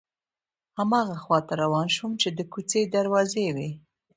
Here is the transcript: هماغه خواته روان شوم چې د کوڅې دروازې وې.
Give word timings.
هماغه 0.77 1.15
خواته 1.23 1.53
روان 1.63 1.87
شوم 1.95 2.11
چې 2.21 2.29
د 2.37 2.39
کوڅې 2.53 2.81
دروازې 2.95 3.47
وې. 3.55 3.69